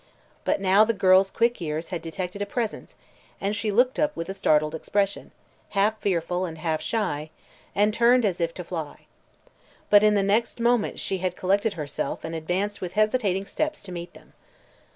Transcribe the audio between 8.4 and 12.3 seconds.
if to fly. But in the next moment she had collected herself